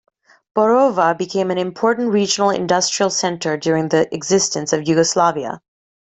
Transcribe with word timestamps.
Borovo 0.57 1.15
became 1.15 1.51
an 1.51 1.59
important 1.59 2.09
regional 2.11 2.49
industrial 2.49 3.11
center 3.11 3.55
during 3.55 3.89
the 3.89 4.11
existence 4.11 4.73
of 4.73 4.87
Yugoslavia. 4.87 5.61